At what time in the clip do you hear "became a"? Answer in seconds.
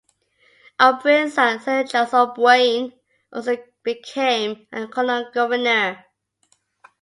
3.83-4.87